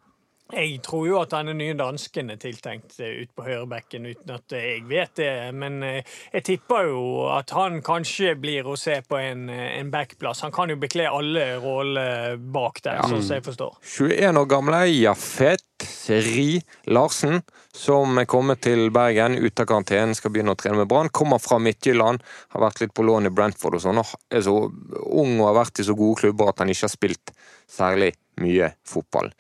[0.53, 4.53] Jeg tror jo at denne nye dansken er tiltenkt eh, ut på høyrebekken, uten at
[4.53, 5.31] jeg vet det.
[5.57, 9.89] Men eh, jeg tipper jo at han kanskje blir å se på en, eh, en
[9.93, 10.43] backplass.
[10.45, 13.79] Han kan jo bekle alle roller bak der, sånn som jeg forstår.
[13.97, 17.41] 21 år gamle Jafet Seri Larsen,
[17.75, 21.11] som er kommet til Bergen ut av karantenen, skal begynne å trene med Brann.
[21.11, 22.23] Kommer fra Midtjylland,
[22.55, 24.01] har vært litt på lån i Brentford og sånn.
[24.31, 27.33] Er så ung og har vært i så gode klubber at han ikke har spilt
[27.67, 29.31] særlig mye fotball.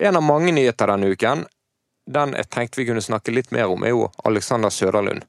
[0.00, 1.46] En av mange nyheter denne uken,
[2.08, 5.24] den jeg tenkte vi kunne snakke litt mer om, er jo Alexander Søderlund.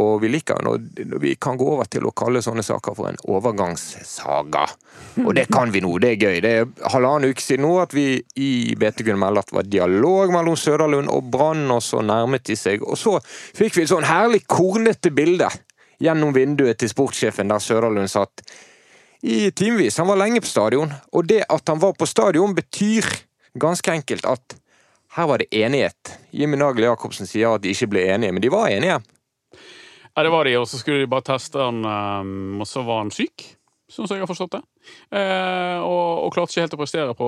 [0.00, 3.18] Og vi liker når vi kan gå over til å kalle sånne saker for en
[3.28, 4.64] overgangssaga.
[5.24, 6.38] Og det kan vi nå, det er gøy.
[6.44, 8.06] Det er halvannen uke siden nå at vi
[8.40, 12.46] i BT kunne melde at det var dialog mellom Søderlund og Brann, og så nærmet
[12.48, 12.84] de seg.
[12.86, 15.50] Og så fikk vi et sånn herlig kornete bilde
[16.02, 18.42] gjennom vinduet til sportssjefen der Søderlund satt
[19.22, 20.00] i timevis.
[20.00, 23.06] Han var lenge på stadion, og det at han var på stadion, betyr
[23.60, 24.56] ganske enkelt at
[25.12, 26.14] her var det enighet.
[26.32, 28.98] Jimmy Nagel Jacobsen sier at de ikke ble enige, men de var enige.
[30.16, 32.98] Ja, det var de, og så skulle de bare teste han, um, og så var
[33.04, 33.46] han syk,
[33.92, 34.60] sånn som jeg har forstått det.
[35.14, 37.26] Eh, og, og klarte ikke helt å prestere på,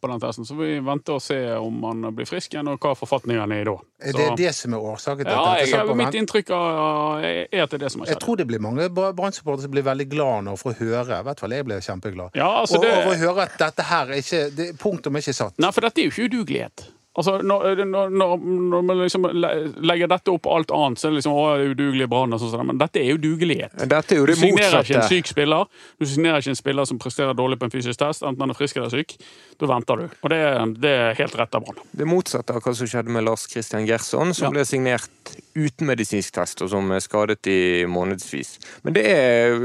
[0.00, 2.94] på den testen, så vi venter og ser om han blir frisk igjen, og hva
[2.96, 3.74] forfatningen er i da.
[4.00, 7.64] Er Så, det det som er årsaken til ja, at jeg, mitt inntrykk er, er
[7.66, 9.84] at det er det som har Jeg tror det blir mange Bra- Brann-supportere som blir
[9.86, 11.20] veldig glad nå for å høre.
[11.20, 12.36] I hvert fall jeg blir kjempeglad.
[12.40, 15.24] Ja, altså og, det- Over å høre at dette her er ikke det, Punktum er
[15.24, 15.56] ikke satt.
[15.62, 16.88] Nei, for dette er jo ikke udugelighet.
[17.16, 18.36] Altså, når, når, når,
[18.72, 21.70] når man liksom legger dette opp alt annet, så er det liksom å, det er
[21.72, 23.72] udugelig brann og sånn, men dette er jo dugelighet.
[23.88, 25.70] Dette er jo det Du signerer signerer ikke en syk spiller.
[25.96, 28.58] Du signerer ikke en spiller som presterer dårlig på en fysisk test, enten han er
[28.60, 29.16] frisk eller syk.
[29.56, 30.06] Da venter du.
[30.20, 30.42] Og det,
[30.84, 31.80] det er helt rett av Brann.
[31.96, 34.52] Det motsatte av hva som skjedde med Lars Christian Gerson, som Ja.
[34.52, 35.08] ble signert
[35.56, 38.58] uten medisinsk test, og som er skadet i månedsvis.
[38.84, 39.56] Men det er,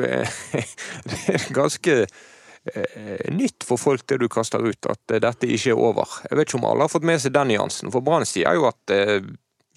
[1.12, 2.20] det er ganske eh,
[3.34, 6.19] nytt for folk, det du kaster ut, at eh, dette ikke er over.
[6.30, 8.67] Jeg vet ikke om alle har fått med seg den nyansen, for Brann sier jo
[8.69, 9.17] at eh,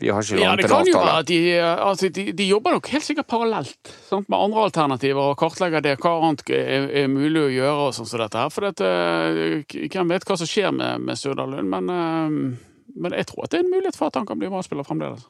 [0.03, 2.75] vi har ikke Ja, landet det en kan jo være de, altså, de, de jobber
[2.75, 7.13] nok helt sikkert parallelt sant, med andre alternativer og kartlegger det, hva annet er, er
[7.13, 8.51] mulig å gjøre og sånn som dette her.
[8.53, 13.31] For dette, eh, hvem vet hva som skjer med, med Søderlund, men, eh, men jeg
[13.31, 15.25] tror at det er en mulighet for at han kan bli Brann-spiller fremdeles.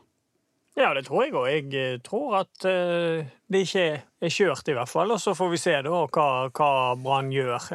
[0.74, 1.46] Ja, det tror jeg òg.
[1.52, 5.12] Jeg eh, tror at eh, det ikke er kjørt, i hvert fall.
[5.14, 7.68] Og så får vi se da hva, hva Brann gjør.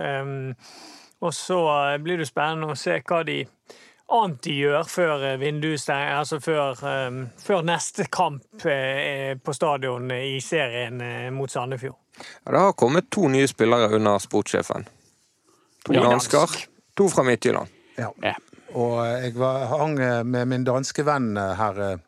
[1.23, 3.39] Og så eh, blir det spennende å se hva de
[4.09, 6.79] annet de gjør før vinduet altså før,
[7.38, 10.97] før neste kamp på stadion i serien
[11.35, 11.93] mot Sandefjord.
[12.17, 14.88] Ja, det har kommet to nye spillere under sportssjefen.
[15.85, 16.57] To Ja, dansker,
[16.97, 17.69] to fra Midtjylland.
[18.01, 18.09] Ja.
[18.25, 18.33] Ja.
[18.73, 22.01] Og jeg var, hang med min danske venn her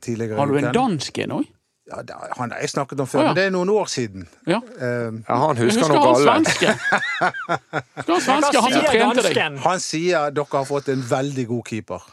[0.00, 1.50] tidligere Har du en dansk en òg?
[1.84, 3.28] Ja, da, han har jeg snakket om før, oh, ja.
[3.28, 4.22] men det er noen år siden.
[4.48, 4.56] Ja.
[4.80, 6.24] Eh, Ja, han husker husker nok han alle.
[6.24, 6.68] svenske.
[8.06, 9.58] Husker han svenske, han som sier trente deg.
[9.66, 12.06] han sier dere har fått en veldig god keeper.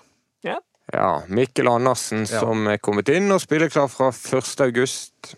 [0.44, 0.58] Ja.
[0.92, 2.40] Ja, Mikkel Andersen Ja.
[2.44, 4.60] som er kommet inn og spiller klar fra 1.
[4.68, 5.36] august.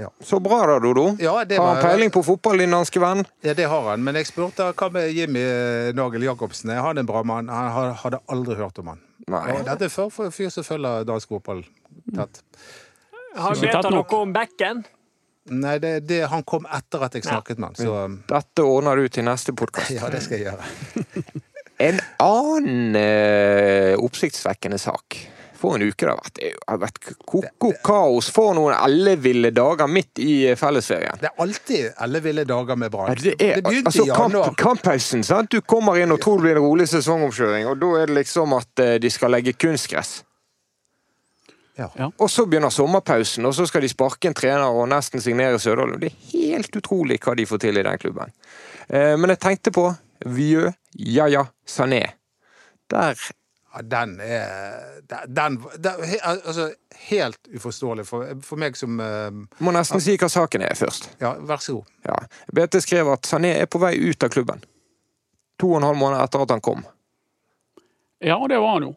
[0.00, 0.08] Ja.
[0.24, 1.16] Så bra da, Dodo.
[1.22, 3.26] Ja, det Har han peiling på fotball, din danske venn?
[3.46, 4.02] Ja, det har han.
[4.02, 6.70] Men jeg spurte hva med Jimmy eh, Nagel Jacobsen.
[6.74, 7.48] Er han en bra mann?
[7.52, 9.00] Han hadde aldri hørt om han.
[9.32, 9.44] Nei.
[9.54, 11.62] Og dette er for, for fyr som følger dansk fotball
[12.14, 12.42] tett.
[13.34, 14.84] Han Ikke vet han noe om bekken?
[15.54, 19.08] Nei, det, det, han kom etter at jeg snakket med han, så Dette ordner du
[19.12, 19.92] til neste podkast.
[19.92, 21.42] ja, det skal jeg gjøre.
[21.82, 25.16] En annen eh, oppsiktsvekkende sak.
[25.64, 26.34] For en uke det har vært.
[26.36, 31.16] Det har vært koko kaos for noen elleville dager midt i eh, fellesferien.
[31.22, 33.22] Det er alltid elleville dager med Ja, Brann.
[33.22, 34.54] det er, begynte altså, i januar.
[34.60, 35.48] Kamphausen, sant?
[35.54, 38.52] Du kommer inn og tror det blir en rolig sesongomkjøring, og da er det liksom
[38.58, 40.18] at eh, de skal legge kunstgress.
[41.78, 41.88] Ja.
[41.98, 42.10] Ja.
[42.22, 45.96] Og så begynner sommerpausen, og så skal de sparke en trener og nesten signere Sørdal.
[46.02, 48.34] Det er helt utrolig hva de får til i den klubben.
[48.88, 49.88] Eh, men jeg tenkte på
[50.36, 52.04] Vieux Jaja, Sané.
[52.92, 53.16] Der
[53.82, 55.26] den er Den,
[55.76, 56.70] den Altså,
[57.08, 61.10] helt uforståelig for, for meg som uh, må nesten si hva saken er først.
[61.20, 61.94] Ja, vær så god.
[62.06, 62.18] Ja.
[62.54, 64.62] BT skrev at Sané er på vei ut av klubben.
[65.60, 66.84] To og en halv måned etter at han kom.
[68.24, 68.94] Ja, det var han jo.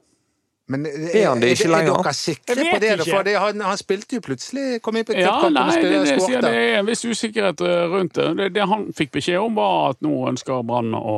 [0.68, 1.94] Men Er han det ikke lenger?
[1.96, 2.90] Er dere sikre på det?
[3.00, 3.12] ikke.
[3.12, 6.42] For det, han, han spilte jo plutselig Kom inn på Ja, nei, det, det, sier,
[6.44, 8.26] det er en viss usikkerhet eh, rundt det.
[8.40, 8.50] det.
[8.58, 11.16] Det han fikk beskjed om, var at nå ønsker Brann å,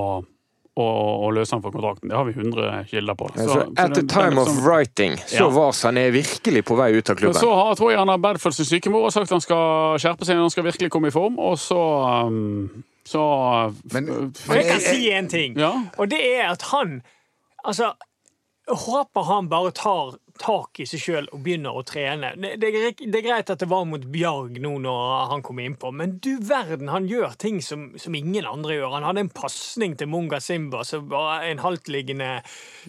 [0.77, 0.86] å,
[1.25, 2.10] å løse han for kontrakten.
[2.10, 3.29] Det har vi 100 kilder på.
[3.36, 5.49] Så- Så, at the time den of liksom- writing så Ja.
[5.49, 7.34] var Sané virkelig på vei ut av klubben.
[7.41, 10.25] så har, tror jeg han har bedt for sin sykemor og sagt han skal skjerpe
[10.25, 15.12] seg, han skal virkelig komme i form, og så um, så Men- jeg kan si
[15.12, 15.73] en ting, Ja.
[15.97, 17.01] og det er at han
[17.65, 17.91] Altså,
[18.69, 22.32] håper han bare tar tak i seg sjøl og begynner å trene.
[22.39, 25.60] Det, det, er det er greit at det var mot Bjarg nå når han kom
[25.62, 28.95] innpå, men du verden, han gjør ting som, som ingen andre gjør.
[28.95, 32.39] Han hadde en pasning til Munga Simba som var en haltliggende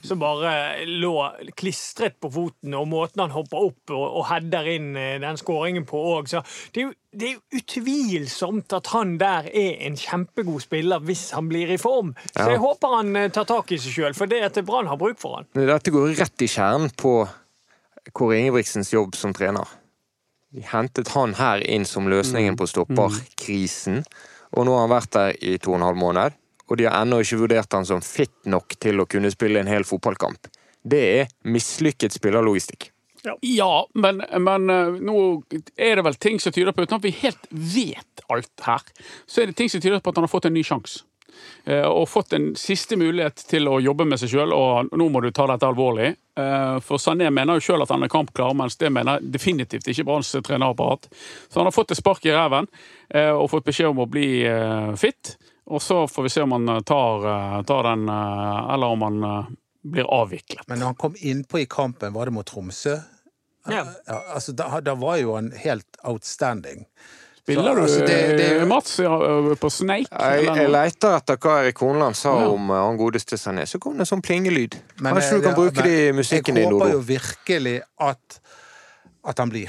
[0.07, 1.15] som bare lå
[1.59, 5.87] klistret på foten, og måten han hopper opp og, og header inn eh, den skåringen
[5.89, 6.31] på òg.
[6.31, 11.03] Så det er, jo, det er jo utvilsomt at han der er en kjempegod spiller
[11.05, 12.15] hvis han blir i form.
[12.31, 14.91] Så jeg håper han eh, tar tak i seg sjøl, for det er at Brann
[14.91, 15.51] har bruk for han.
[15.57, 17.19] Dette går rett i kjernen på
[18.13, 19.69] Kåre Ingebrigtsens jobb som trener.
[20.51, 24.03] De hentet han her inn som løsningen på stopperkrisen,
[24.51, 26.39] og nå har han vært der i to og en halv måned.
[26.71, 29.71] Og de har ennå ikke vurdert han som fit nok til å kunne spille en
[29.71, 30.51] hel fotballkamp.
[30.83, 32.91] Det er mislykket spillerlogistikk.
[33.45, 35.17] Ja, men, men eh, nå
[35.77, 38.87] er det vel ting som tyder på, uten at vi helt vet alt her,
[39.29, 41.05] så er det ting som tyder på at han har fått en ny sjanse.
[41.65, 45.23] Eh, Og fått en siste mulighet til å jobbe med seg sjøl, og nå må
[45.23, 46.15] du ta dette alvorlig.
[46.37, 50.05] Eh, For Sané mener jo sjøl at han er kampklar, mens det mener definitivt ikke
[50.09, 51.09] Branns trenerapparat.
[51.49, 52.69] Så han har fått et spark i ræven
[53.15, 54.45] eh, og fått beskjed om å bli
[54.97, 55.37] fit.
[55.71, 59.21] Og så får vi se om han tar, tar den, eller om han
[59.87, 60.65] blir avviklet.
[60.67, 62.97] Men når han kom innpå i kampen, var det mot Tromsø?
[63.69, 63.85] Ja.
[64.07, 66.87] Ja, altså, da, da var jo han helt outstanding.
[67.55, 68.97] Spiller du, altså, det- det eh, Mats,
[69.61, 70.09] på Snake?
[70.11, 72.49] Jeg, eller jeg leter etter hva Erik Horneland sa Ja.
[72.49, 73.67] om eh, han godeste Sané.
[73.67, 74.77] Så kom det en sånn plingelyd.
[75.01, 77.01] Men, Kanskje du eh, kan ja, bruke men det i musikken din, Jeg håper jo
[77.01, 78.41] virkelig at,
[79.25, 79.69] at han blir.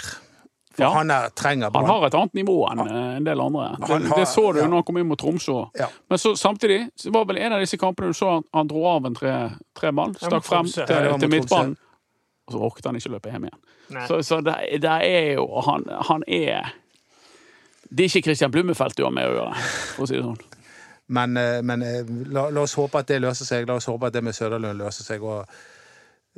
[0.71, 0.89] For Ja.
[0.93, 2.99] han er, trenger Han har et annet nivå enn ja.
[3.17, 3.75] en del andre.
[3.77, 4.67] Det, har- det så du ja.
[4.67, 5.65] når han kom inn mot Tromsø.
[5.77, 5.87] Ja.
[6.09, 8.85] Men så, samtidig så var vel en av disse kampene du så han, han dro
[8.87, 9.33] av en tre,
[9.75, 11.75] tre mann, stakk frem til, Ja, til midtbanen,
[12.47, 13.59] og så orket han ikke løpe hjem igjen.
[13.91, 14.05] Nei.
[14.07, 16.71] Så, så det, det er jo han, han er
[17.91, 20.41] Det er ikke Christian Blummefelt du har med å gjøre, for å si det sånn.
[21.11, 23.67] Men, eh, men eh, la, la oss håpe at det løser seg.
[23.67, 25.23] La oss håpe at det med Søderlund løser seg.
[25.27, 25.41] Og,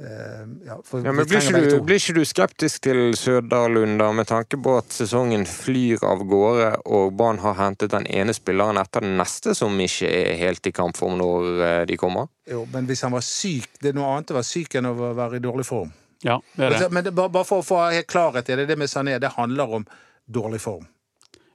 [0.02, 4.10] eh, ja, for Ja, men blir ikke, du, blir ikke du skeptisk til Søderlund da,
[4.18, 8.82] med tanke på at sesongen flyr av gårde, og Brann har hentet den ene spilleren
[8.82, 12.32] etter den neste som ikke er helt i kampform når de kommer?
[12.50, 14.96] Jo, men hvis han var syk Det er noe annet å være syk enn å
[15.14, 15.94] være i dårlig form.
[16.26, 16.90] Ja, det er det.
[16.90, 19.36] Men det, bare, bare for å få helt klarhet i det, det med Sané, det
[19.38, 19.86] handler om
[20.26, 20.88] dårlig form.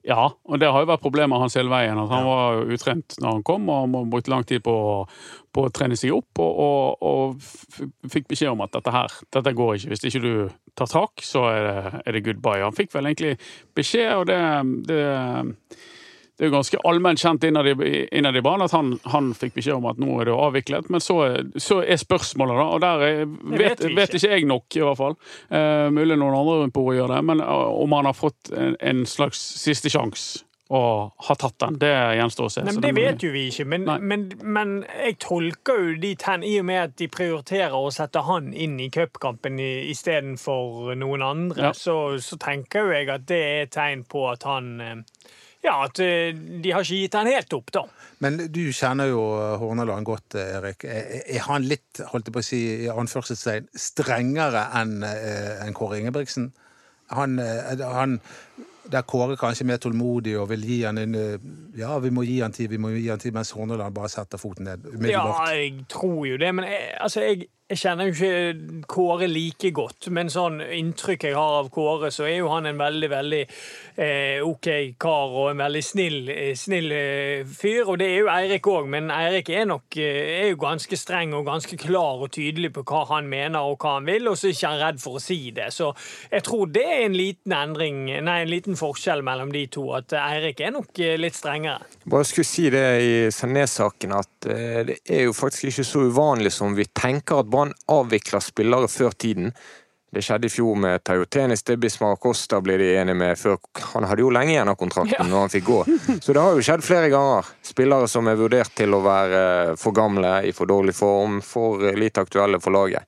[0.09, 1.99] Ja, og det har jo vært problemet hans hele veien.
[2.01, 4.77] At han var jo utrent når han kom, og han brukte lang tid på,
[5.53, 6.41] på å trene seg opp.
[6.41, 9.93] Og, og, og fikk beskjed om at dette her, dette går ikke.
[9.93, 10.33] Hvis ikke du
[10.79, 12.65] tar tak, så er det, er det goodbye.
[12.65, 13.35] Han fikk vel egentlig
[13.77, 14.41] beskjed, og det,
[14.89, 15.03] det
[16.39, 19.57] det er jo ganske allment kjent innad i, innad i banen at han, han fikk
[19.59, 20.89] beskjed om at nå er det avviklet.
[20.95, 21.17] Men så,
[21.59, 23.95] så er spørsmålet, da, og der er, vet, vet ikke.
[23.99, 25.17] vet, ikke jeg nok, i hvert fall.
[25.51, 28.77] Eh, mulig noen andre rundt bordet gjør det, men uh, om han har fått en,
[28.81, 32.61] en slags siste sjanse og har tatt den, det gjenstår å se.
[32.61, 36.25] Nei, men Det må- vet jo vi ikke, men, men, men jeg tolker jo dit
[36.29, 40.93] hen, i og med at de prioriterer å sette han inn i cupkampen i- istedenfor
[41.01, 41.73] noen andre, Ja.
[41.73, 44.95] så, så tenker jo jeg at det er et tegn på at han eh,
[45.69, 47.85] Ja, at eh, de har ikke gitt han helt opp, da.
[48.25, 49.21] Men du kjenner jo
[49.61, 50.83] Horneland godt, Erik.
[50.89, 56.49] Er han litt, holdt jeg på å si, i anførselstegn, strengere enn en Kåre Ingebrigtsen?
[57.15, 58.19] Han, eh, han
[58.93, 61.47] der Kåre kanskje er mer tålmodig og vil gi han en eh,
[61.79, 64.41] Ja, vi må gi han tid, vi må gi han tid, mens Horneland bare setter
[64.41, 68.85] foten ned Ja, jeg tror jo det, men jeg, altså, jeg, jeg kjenner jo ikke
[68.89, 70.09] Kåre like godt.
[70.15, 74.45] Men sånn inntrykk jeg har av Kåre, så er jo han en veldig, veldig eh,
[74.45, 74.69] OK
[75.01, 77.83] kar og en veldig snill, eh, snill eh, fyr.
[77.85, 81.35] Og det er jo Eirik òg, men Eirik er nok eh, er jo ganske streng
[81.37, 84.49] og ganske klar og tydelig på hva han mener og hva han vil, og så
[84.49, 85.69] er ikke han redd for å si det.
[85.77, 85.91] Så
[86.33, 90.17] jeg tror det er en liten endring, nei, en liten forskjell mellom de to, at
[90.23, 91.85] Eirik er nok eh, litt strengere.
[92.09, 94.49] Bare skulle si det i Sandnes-saken, at
[94.89, 99.11] det er jo faktisk ikke så uvanlig som vi tenker at Brann avvikler spillere før
[99.19, 99.53] tiden.
[100.15, 103.59] Det skjedde i fjor med Tayo Tenis, det Bismar Costa ble de enige med før
[103.93, 105.27] Han hadde jo lenge igjen av kontrakten Ja.
[105.29, 105.81] når han fikk gå.
[106.25, 107.45] Så det har jo skjedd flere ganger.
[107.67, 111.85] Spillere som er vurdert til å være eh, for gamle, i for dårlig form, for
[111.85, 113.05] eh, lite aktuelle for laget.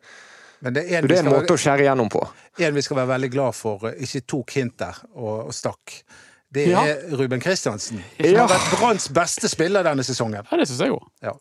[0.61, 2.27] Men det er en Så det er en måte måte å skjære igjennom på.
[2.59, 6.03] en vi skal være veldig glad for eh, ikke tok hint der og, og stakk.
[6.53, 6.83] Det Ja.
[6.85, 8.45] er Ruben Kristiansen, som Ja.
[8.45, 10.45] har vært Branns beste spiller denne sesongen.
[10.51, 11.09] Ja, det synes jeg også.
[11.23, 11.33] Ja.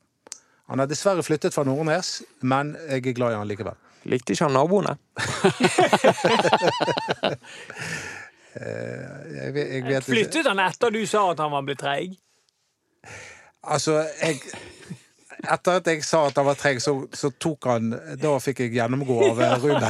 [0.69, 3.77] Han har dessverre flyttet fra Nordnes, men jeg er glad i han likevel.
[4.09, 4.93] Likte ikke han naboene?
[8.59, 10.01] Jeg, vet- jeg vet ikke.
[10.09, 12.15] Flyttet han etter du sa at han var blitt treig?
[13.69, 14.39] Altså, jeg
[15.49, 17.89] Etter at jeg sa at han var treg, så, så tok han
[18.21, 19.85] Da fikk jeg gjennomgå av eh, Ruben.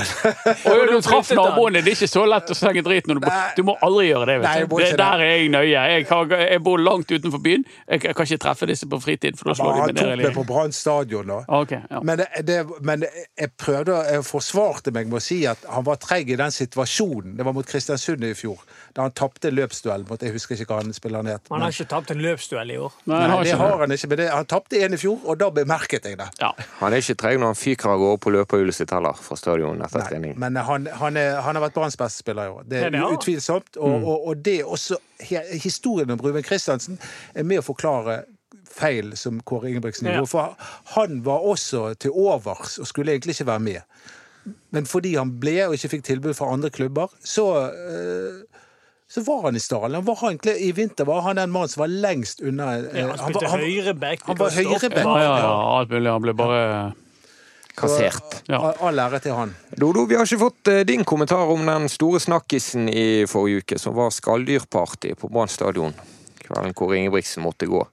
[0.71, 1.83] Og du traff naboene.
[1.83, 4.29] Det er ikke så lett å slenge drit når du bor Du må aldri gjøre
[4.31, 4.37] det.
[4.45, 4.83] Nei, jeg vet du.
[4.83, 4.99] Det, det.
[5.01, 5.83] der er jeg nøye.
[5.93, 7.65] Jeg, har, jeg bor langt utenfor byen.
[7.89, 10.45] Jeg kan ikke treffe disse på fritid, for da slår de Han tok meg på
[10.49, 11.41] Brann stadion, da.
[11.59, 12.03] Okay, ja.
[12.05, 15.99] Men, det, det, men jeg prøvde Jeg forsvarte meg med å si at han var
[16.01, 17.35] treg i den situasjonen.
[17.39, 18.61] Det var mot Kristiansund i fjor,
[18.95, 21.45] da han tapte en løpsduell mot Jeg husker ikke hva han spilleren het.
[21.51, 22.95] Han har ikke tapt en løpsduell i år.
[23.11, 25.49] Nei, Nei, det har han ikke, men det, han tapte en i fjor, og da
[25.53, 26.29] bemerket jeg det.
[26.41, 26.49] Ja.
[26.79, 29.81] Han er ikke treg når han fyker av gårde på løperhjulet sitt heller, fra stadion
[29.85, 30.33] etter Nei, trening.
[30.41, 32.65] men han, han, er, han har vært Branns beste spiller i år.
[32.69, 33.77] Det er det utvilsomt.
[33.77, 34.97] Og, og, og det er også
[35.59, 36.95] Historien om Ruben Kristiansen
[37.35, 38.21] er med å forklare
[38.69, 40.13] feil som Kåre Ingebrigtsen Ja.
[40.19, 40.29] gjorde.
[40.31, 40.55] For
[40.95, 43.81] han var også til overs og skulle egentlig ikke være med.
[44.71, 48.39] Men fordi han ble og ikke fikk tilbud fra andre klubber, så eh,
[49.09, 49.95] så var han i stallen.
[49.97, 53.07] Han var egentlig, I vinter var han den mannen som var lengst unna eh, Ja,
[53.07, 54.21] han han spilte høyreback.
[54.27, 55.05] han var høyreback.
[55.05, 56.11] Ja, ja, ja, alt mulig.
[56.13, 56.65] Han ble bare
[57.79, 58.41] Kassert.
[58.51, 58.59] Ja.
[58.83, 59.53] All- ære til han.
[59.79, 63.79] Dodo, vi har ikke fått eh, din kommentar om den store snakkisen i forrige uke,
[63.79, 65.93] som var skalldyrparty på Brann stadion.
[66.43, 67.85] Kvelden hvor Ingebrigtsen måtte gå.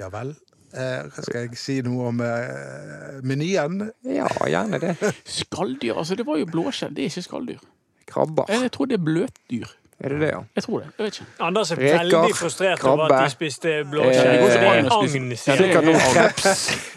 [0.00, 0.32] Ja vel.
[0.72, 3.90] Eh, skal jeg si noe om eh, menyen?
[4.06, 4.94] Ja, gjerne det.
[5.24, 5.98] Skalldyr.
[6.00, 6.94] Altså, det var jo blåskjell.
[6.96, 7.60] Det er ikke skalldyr.
[8.08, 8.48] Krabber.
[8.48, 9.74] Jeg tror det er bløtdyr.
[10.00, 10.40] Er det det, ja?
[10.54, 10.88] Jeg tror det.
[10.98, 11.26] Jeg vet ikke.
[11.42, 14.36] Anders er Reker, veldig frustrert over at de spiste Eh, blåskjell.
[14.46, 15.88] spise- Agn,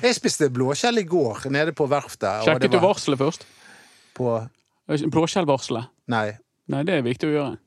[0.04, 0.16] jeg.
[0.20, 2.44] Spiste blåskjell i går nede på verftet.
[2.46, 3.46] Sjekket du var varselet først?
[4.14, 4.48] På
[4.88, 5.88] Blåskjellvarselet?
[6.14, 6.38] Nei.
[6.68, 7.58] Nei, det er viktig å gjøre.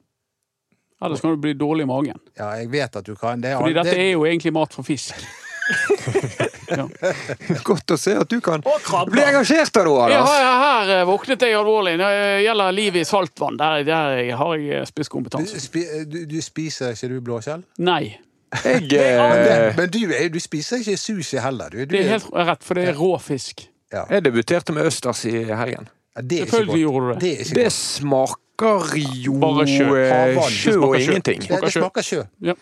[1.03, 2.20] Ellers kan du bli dårlig i magen.
[2.38, 3.40] Ja, jeg vet at du kan.
[3.40, 5.14] Det er, Fordi dette det, er jo egentlig mat for fisk.
[6.70, 6.87] Ja.
[7.68, 11.42] Godt å se at du kan bli engasjert av det, Ja, her, her eh, våknet
[11.44, 11.96] jeg alvorlig.
[12.00, 16.94] Når det gjelder livet i saltvann, der, der har jeg du, spi, du, du spiser
[16.94, 17.64] ikke du blåskjell?
[17.79, 18.16] Nei,
[18.64, 20.00] Jeg Men, eh, men du,
[20.31, 21.85] du spiser ikke sushi heller, du.
[21.85, 23.66] du det er helt rett, for det er rå fisk.
[23.92, 24.05] ja.
[24.11, 25.88] jeg debuterte med østers i helgen.
[26.14, 26.94] Ja, det er ikke Selvfølgelig godt.
[26.94, 27.38] gjorde du det.
[27.48, 29.88] Det Det smaker jo Bare sjø.
[29.98, 30.50] eh, Havvann.
[30.55, 31.42] sjø og ingenting.
[31.42, 32.22] Det, det smaker sjø.
[32.46, 32.55] Ja.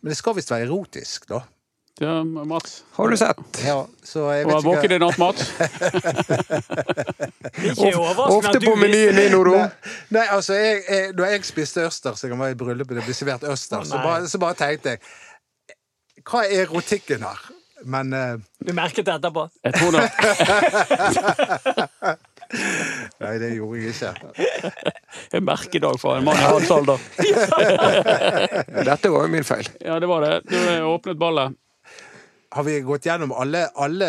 [0.00, 1.42] Men det skal visst være erotisk, da.
[1.98, 2.84] Det er Mats.
[2.94, 3.38] Har du sett?
[3.66, 5.48] Ja, så jeg Og vet våken ikke i natt, Mats.
[7.58, 9.56] Ikke overraskende Ofte på menyen i Dodo.
[9.56, 9.66] Nei,
[10.14, 13.42] nei, altså, jeg, jeg, da jeg spiste østers, jeg var i bryllupet, det ble servert
[13.50, 15.02] østers, oh, så, bare, så bare tenkte jeg
[16.22, 17.38] Hva er erotikken her?
[17.82, 19.48] Men uh, Du merket det etterpå.
[19.66, 20.06] Jeg tror det.
[23.22, 24.12] Nei, det gjorde jeg ikke.
[25.36, 26.98] En merkedag for en mann i hans alder.
[28.86, 29.66] Dette var jo min feil.
[29.82, 30.34] Ja, det var det.
[30.50, 30.58] Du
[30.94, 31.58] åpnet ballet.
[32.50, 34.06] Har vi gått gjennom alle, alle,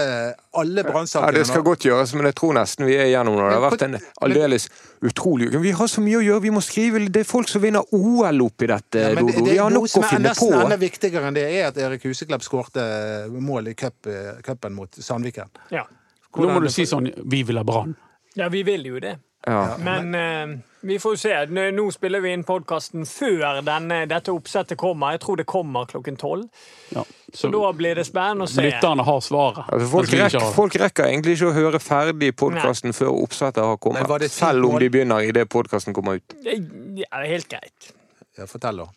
[0.56, 1.32] alle Ja.
[1.32, 3.48] Det skal godt gjøres, men jeg tror nesten vi er gjennom nå.
[3.50, 4.70] Det har vært en aldeles
[5.04, 5.60] utrolig uke.
[5.60, 6.42] Vi har så mye å gjøre.
[6.48, 9.28] Vi må skrive Det er folk som vinner OL oppi dette, Ja, Dodo.
[9.28, 11.68] det Vi har nok som finne er Det nesten er enda viktigere enn det, er
[11.68, 14.08] at Erik Huseklepp skårte mål i cup,
[14.44, 15.50] cupen mot Sandviken.
[15.70, 15.84] Ja.
[16.38, 17.96] Nå må du si sånn Vi vil ha Brann.
[18.40, 19.18] Ja, vi vil jo det.
[19.48, 19.78] Ja.
[19.80, 21.46] Men eh, vi får se.
[21.72, 25.16] Nå spiller vi inn podkasten før denne, dette oppsettet kommer.
[25.16, 26.46] Jeg tror det kommer klokken tolv.
[26.96, 27.04] Ja.
[27.34, 28.64] Så Så da blir det spennende å se.
[28.66, 29.64] lytterne har svaret.
[29.70, 34.08] Altså, folk, rekker, folk rekker egentlig ikke å høre ferdig podkasten før oppsettet har kommet.
[34.20, 36.36] det ti Selv om de begynner idet podkasten kommer ut.
[36.44, 37.94] Ja, helt greit.
[38.38, 38.90] Ja, fortell, da.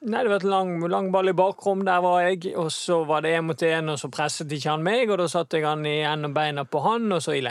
[0.00, 2.54] Nei, Det var et lang, lang ball i bakrom, der var jeg.
[2.56, 5.26] Og så var det én mot én, og så presset ikke han meg, og da
[5.26, 7.42] satte jeg han i enden og beina på han, og så i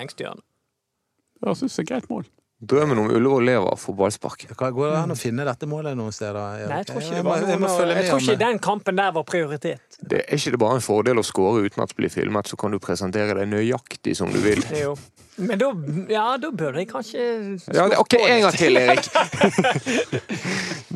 [1.41, 1.47] lengsthjørnet.
[1.47, 2.25] Jeg synes det er greit mål.
[2.57, 4.47] Drømmen om Ullevål lever av fotballspark.
[4.57, 6.65] Går det an å finne dette målet noen steder?
[6.65, 9.23] Nei, jeg tror ikke jeg må- jeg må Jeg tror ikke den kampen der var
[9.23, 9.79] prioritet.
[10.01, 12.57] Det er ikke det bare en fordel å score uten at det blir filmet, så
[12.57, 14.63] kan du presentere deg nøyaktig som du vil.
[14.73, 14.95] Jo.
[15.37, 15.71] Men da,
[16.09, 19.05] ja, da bør jeg kanskje Ja, det, ok, en gang til, Erik.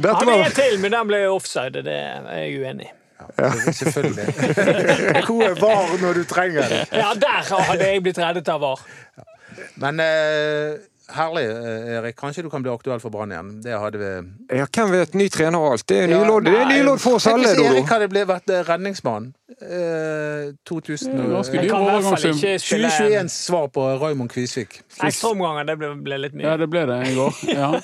[0.01, 1.83] Dette Han var er til, men den ble offside.
[1.85, 2.91] Det er jeg uenig i.
[3.77, 4.25] Selvfølgelig.
[5.27, 6.79] Hvor er VAR når du trenger det?
[6.91, 8.81] Ja, der hadde jeg blitt reddet av VAR.
[9.81, 10.79] Men eh,
[11.11, 12.15] herlig, eh, Erik.
[12.19, 13.51] Kanskje du kan bli aktuell for Brann igjen.
[13.63, 15.13] Det hadde vi Ja, hvem vet?
[15.17, 15.85] Ny trener og alt.
[15.87, 18.49] Det er Ja, nylodd Det er for oss Tenk alle, hvis Erik hadde blitt vært
[18.49, 19.33] eh, redningsmann.
[19.61, 22.35] Eh, 2000 Det er ganske dyr Jeg kan i hvert fall overgangssum.
[22.35, 24.81] ikke spille 2021 svar på Raymond Kvisvik.
[25.03, 25.63] ekstraomganger.
[25.71, 27.41] Det ble, ble litt Ja, det ble det i går.
[27.55, 27.71] Ja.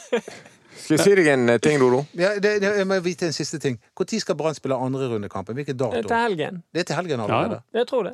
[0.78, 2.06] Skal jeg si deg en eh, ting, Dodo?
[2.16, 3.80] Ja, det, det, jeg må vite en siste ting.
[3.98, 5.56] Når skal Brann spille andre rundekampen?
[5.58, 6.64] Hvilken Det er til helgen.
[6.72, 7.62] Det er til helgen Ja, allerede.
[7.74, 8.14] Jeg tror det.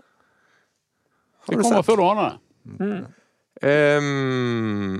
[1.49, 2.39] Det kommer før du aner
[2.79, 3.22] det.
[3.63, 4.99] Ehm,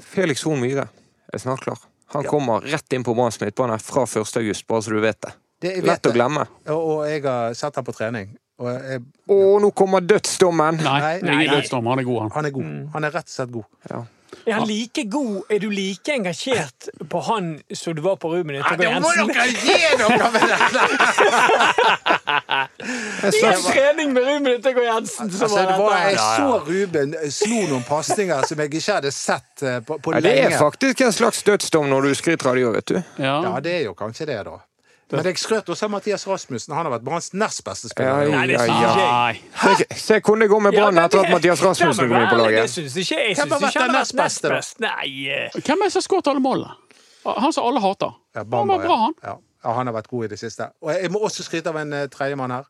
[0.00, 0.86] Felix Horn Myhre
[1.32, 1.78] er snart klar.
[2.14, 4.36] Han kommer rett inn på Branns midtbane fra 1.
[4.40, 5.32] august, bare så du vet det.
[5.60, 6.44] Det, jeg vet Lett å glemme.
[6.68, 8.34] Og, og jeg har sett ham på trening.
[8.62, 9.00] Og jeg,
[9.34, 10.78] Å, nå kommer dødsdommen!
[10.84, 11.46] Nei, Nei, det nei.
[11.50, 11.88] dødsdom.
[11.90, 12.32] Han er god, han.
[12.36, 12.68] han er god.
[12.94, 13.66] Han er rett og slett god.
[13.90, 14.02] Ja.
[14.46, 15.42] Er han like god?
[15.48, 19.78] Er du like engasjert på han som du var på Ruben Det må dere gi
[19.98, 20.82] dere med dette!
[23.24, 27.16] I en trening med Ruben Yttergård Jensen, så Altså, det var var, jeg så Ruben
[27.30, 31.00] slo noen pasninger som jeg ikke hadde sett eh, på, på Ja, det er faktisk
[31.06, 33.00] en slags dødsdom når du skryter av det vet du.
[33.22, 33.36] Ja.
[33.48, 34.58] Ja, det er jo kanskje det, da.
[35.12, 36.72] Men jeg skrøt også av Mathias Rasmussen.
[36.74, 38.30] Han har vært Branns nest beste spiller.
[38.32, 38.92] Nei, det ja, synes ja.
[38.94, 39.42] ikke jeg.
[39.92, 42.44] Se, se hvordan det går med Brann etter at Mathias Rasmussen kom inn på Det
[42.46, 42.70] laget.
[42.72, 43.36] syns ikke jeg.
[43.36, 44.60] Hvem har vært den nest beste, da?
[44.86, 45.10] Nei.
[45.28, 46.74] eh, Hvem er det som har skåret alle målene?
[47.24, 48.16] Han som alle hater.
[48.34, 49.14] Ja, Han var bra, han.
[49.22, 49.36] Ja.
[49.64, 50.70] ja, han har vært god i det siste.
[50.82, 52.66] Og jeg må også skryte av en uh, tredjemann her.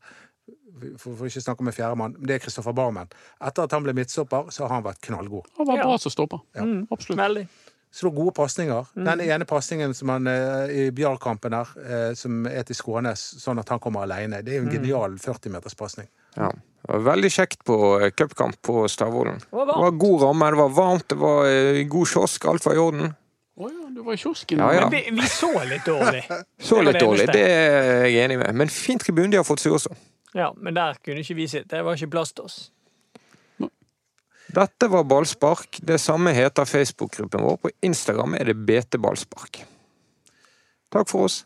[0.99, 2.16] For, for ikke snakke om en fjerdemann.
[2.18, 3.07] Det er Kristoffer Barmen.
[3.40, 5.47] Etter at han ble midtstopper, så har han vært knallgod.
[5.59, 5.87] Han var Ja.
[5.87, 6.42] bra som stopper.
[6.90, 7.18] Absolutt.
[7.18, 7.47] Veldig.
[7.95, 8.87] Slår gode pasninger.
[8.95, 13.61] Den ene pasningen som han eh, i Bjarl-kampen her, eh, som er til Skånes, sånn
[13.63, 16.09] at han kommer alene, det er jo en genial 40-meterspasning.
[16.35, 16.49] Ja.
[16.51, 19.39] Det var veldig kjekt på eh, cupkamp på Stavålen.
[19.55, 21.47] var Det var god ramme, det var varmt, det var
[21.95, 23.15] god kiosk, alt var i orden.
[23.55, 24.59] Å ja, du var i kiosken.
[24.59, 24.89] Ja, ja.
[24.91, 26.25] Men vi, vi så litt dårlig.
[26.59, 28.59] Så litt det dårlig, det er jeg enig med.
[28.59, 29.95] Men fin tribune de har fått seg også.
[30.35, 31.77] Ja, men der kunne ikke vi sitte.
[31.77, 32.59] Det var ikke plass til oss.
[34.55, 35.81] Dette var ballspark.
[35.83, 37.57] Det samme heter Facebook-gruppen vår.
[37.57, 39.64] På Instagram er det BT Ballspark.
[40.95, 41.40] Takk for oss.